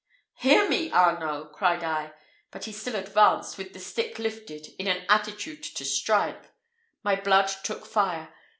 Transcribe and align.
"Hear 0.37 0.67
me, 0.67 0.91
Arnault!" 0.91 1.49
cried 1.53 1.83
I; 1.83 2.13
but 2.49 2.63
he 2.65 2.71
still 2.71 2.95
advanced 2.95 3.59
with 3.59 3.73
the 3.73 3.79
stick 3.79 4.17
lifted, 4.17 4.69
in 4.79 4.87
an 4.87 5.05
attitude 5.07 5.61
to 5.61 5.85
strike. 5.85 6.45
My 7.03 7.15
blood 7.15 7.49
took 7.61 7.85
fire. 7.85 8.33